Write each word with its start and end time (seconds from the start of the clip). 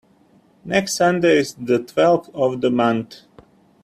Next 0.65 0.95
Sunday 0.95 1.37
is 1.37 1.53
the 1.53 1.77
twelfth 1.77 2.31
of 2.33 2.61
the 2.61 2.71
month. 2.71 3.27